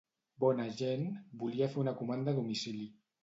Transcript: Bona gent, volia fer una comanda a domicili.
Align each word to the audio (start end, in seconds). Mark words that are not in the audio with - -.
Bona 0.43 0.63
gent, 0.79 1.03
volia 1.43 1.69
fer 1.75 1.79
una 1.83 1.95
comanda 2.01 2.33
a 2.33 2.39
domicili. 2.39 2.89